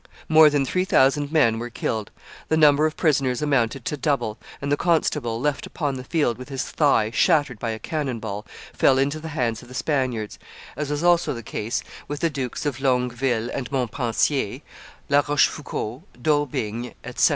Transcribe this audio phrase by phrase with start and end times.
[0.27, 2.09] More than three thousand men were killed;
[2.49, 6.49] the number of prisoners amounted to double; and the constable, left upon the field with
[6.49, 8.43] his thigh shattered by a cannon ball,
[8.73, 10.39] fell into the hands of the Spaniards,
[10.75, 14.61] as was also the case with the Dukes of Longueville and Montpensier,
[15.07, 17.29] La Rochefoucauld, D'Aubigne, &c..